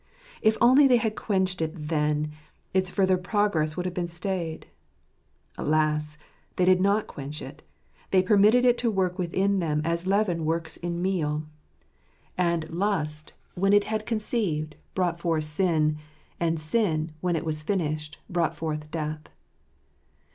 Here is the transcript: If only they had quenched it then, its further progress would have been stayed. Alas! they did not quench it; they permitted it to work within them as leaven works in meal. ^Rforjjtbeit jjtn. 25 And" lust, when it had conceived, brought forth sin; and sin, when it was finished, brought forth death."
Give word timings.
If 0.41 0.57
only 0.59 0.87
they 0.87 0.97
had 0.97 1.15
quenched 1.15 1.61
it 1.61 1.73
then, 1.75 2.31
its 2.73 2.89
further 2.89 3.19
progress 3.19 3.77
would 3.77 3.85
have 3.85 3.93
been 3.93 4.07
stayed. 4.07 4.65
Alas! 5.59 6.17
they 6.55 6.65
did 6.65 6.81
not 6.81 7.05
quench 7.05 7.39
it; 7.39 7.61
they 8.09 8.23
permitted 8.23 8.65
it 8.65 8.79
to 8.79 8.89
work 8.89 9.19
within 9.19 9.59
them 9.59 9.79
as 9.85 10.07
leaven 10.07 10.43
works 10.43 10.75
in 10.77 11.03
meal. 11.03 11.43
^Rforjjtbeit 11.43 11.43
jjtn. 11.43 12.37
25 12.39 12.45
And" 12.63 12.69
lust, 12.73 13.33
when 13.53 13.73
it 13.73 13.83
had 13.83 14.07
conceived, 14.07 14.75
brought 14.95 15.19
forth 15.19 15.43
sin; 15.43 15.99
and 16.39 16.59
sin, 16.59 17.11
when 17.21 17.35
it 17.35 17.45
was 17.45 17.61
finished, 17.61 18.17
brought 18.27 18.55
forth 18.55 18.89
death." 18.89 19.29